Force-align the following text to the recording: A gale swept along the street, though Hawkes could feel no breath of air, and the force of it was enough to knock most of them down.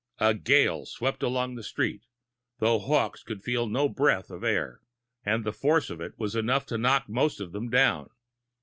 A 0.17 0.33
gale 0.33 0.87
swept 0.87 1.21
along 1.21 1.53
the 1.53 1.61
street, 1.61 2.07
though 2.57 2.79
Hawkes 2.79 3.21
could 3.21 3.43
feel 3.43 3.67
no 3.67 3.87
breath 3.87 4.31
of 4.31 4.43
air, 4.43 4.81
and 5.23 5.43
the 5.45 5.53
force 5.53 5.91
of 5.91 6.01
it 6.01 6.17
was 6.17 6.35
enough 6.35 6.65
to 6.73 6.77
knock 6.79 7.07
most 7.07 7.39
of 7.39 7.51
them 7.51 7.69
down. 7.69 8.09